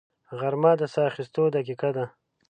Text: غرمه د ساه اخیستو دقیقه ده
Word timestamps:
غرمه 0.39 0.71
د 0.79 0.83
ساه 0.93 1.05
اخیستو 1.11 1.43
دقیقه 1.55 1.89
ده 1.95 2.05